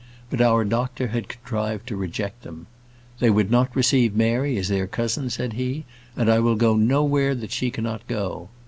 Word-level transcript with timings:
But 0.31 0.41
our 0.41 0.65
doctor 0.65 1.09
had 1.09 1.27
contrived 1.29 1.85
to 1.85 1.95
reject 1.95 2.41
them. 2.41 2.65
"They 3.19 3.29
would 3.29 3.51
not 3.51 3.75
receive 3.75 4.15
Mary 4.15 4.57
as 4.57 4.67
their 4.67 4.87
cousin," 4.87 5.29
said 5.29 5.53
he, 5.53 5.85
"and 6.17 6.27
I 6.27 6.39
will 6.39 6.55
go 6.55 6.75
nowhere 6.75 7.35
that 7.35 7.51
she 7.51 7.69
cannot 7.69 8.07
go." 8.07 8.49